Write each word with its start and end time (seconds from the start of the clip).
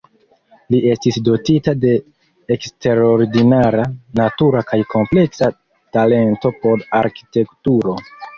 Li 0.75 0.77
estis 0.93 1.17
dotita 1.25 1.73
de 1.83 1.91
eksterordinara, 2.55 3.85
natura 4.21 4.65
kaj 4.71 4.81
kompleksa 4.95 5.51
talento 5.99 6.53
por 6.65 6.89
arkitekturo. 7.03 7.97